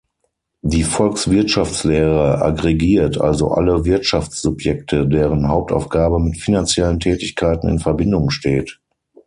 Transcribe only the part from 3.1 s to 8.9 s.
also alle Wirtschaftssubjekte, deren Hauptaufgabe mit finanziellen Tätigkeiten in Verbindung steht.